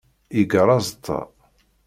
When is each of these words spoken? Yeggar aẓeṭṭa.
Yeggar 0.37 0.67
aẓeṭṭa. 0.77 1.19